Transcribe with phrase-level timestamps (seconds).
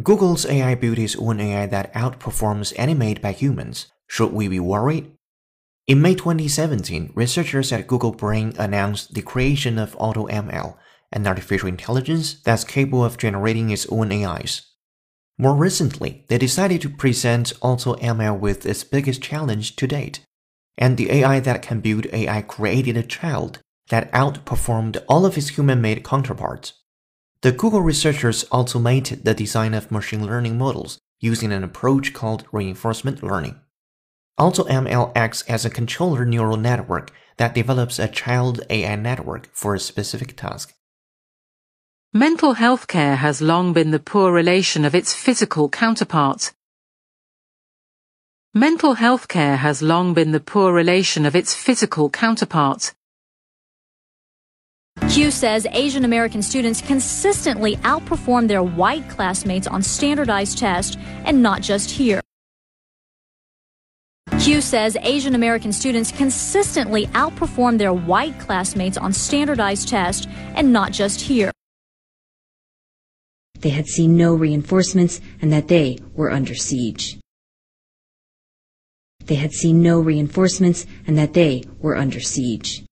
[0.00, 3.88] Google's AI builds its own AI that outperforms any made by humans.
[4.06, 5.10] Should we be worried?
[5.88, 10.76] In May 2017, researchers at Google Brain announced the creation of AutoML,
[11.10, 14.62] an artificial intelligence that's capable of generating its own AIs.
[15.36, 20.20] More recently, they decided to present AutoML with its biggest challenge to date,
[20.78, 25.48] and the AI that can build AI created a child that outperformed all of its
[25.48, 26.72] human-made counterparts.
[27.46, 33.22] The Google researchers automated the design of machine learning models using an approach called reinforcement
[33.22, 33.60] learning.
[34.36, 39.78] AutoML acts as a controller neural network that develops a child AI network for a
[39.78, 40.74] specific task.
[42.12, 46.52] Mental health care has long been the poor relation of its physical counterpart.
[48.54, 52.92] Mental health care has long been the poor relation of its physical counterpart.
[55.10, 61.62] Q says Asian American students consistently outperform their white classmates on standardized tests and not
[61.62, 62.20] just here.
[64.40, 70.92] Q says Asian American students consistently outperform their white classmates on standardized tests and not
[70.92, 71.50] just here.
[73.60, 77.18] They had seen no reinforcements and that they were under siege.
[79.24, 82.85] They had seen no reinforcements and that they were under siege.